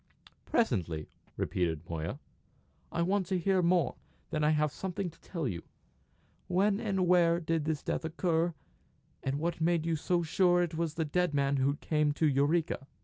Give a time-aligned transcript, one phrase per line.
[0.47, 2.17] "Presently," repeated Moya.
[2.91, 3.97] "I want to hear more;
[4.31, 5.61] then I may have something to tell you.
[6.47, 8.55] When and where did this death occur,
[9.21, 12.27] and what made you so sure that it was the dead man who came to
[12.27, 12.87] Eureka?